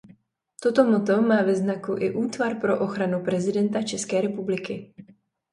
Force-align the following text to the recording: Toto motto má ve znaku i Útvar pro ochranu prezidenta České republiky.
Toto 0.61 0.81
motto 0.85 1.21
má 1.21 1.41
ve 1.41 1.55
znaku 1.55 1.95
i 1.99 2.13
Útvar 2.15 2.55
pro 2.61 2.79
ochranu 2.79 3.23
prezidenta 3.23 3.81
České 3.83 4.21
republiky. 4.21 4.93